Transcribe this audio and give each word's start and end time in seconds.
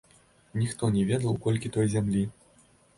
Ніхто 0.61 0.89
не 0.97 1.05
ведаў, 1.11 1.37
колькі 1.47 1.73
той 1.79 1.87
зямлі. 1.97 2.29